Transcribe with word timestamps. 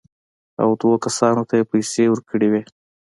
او 0.61 0.69
دوو 0.79 0.95
کسانو 1.05 1.43
ته 1.49 1.53
یې 1.59 1.65
پېسې 1.71 2.03
ورکړې 2.09 2.47
وې. 2.51 2.61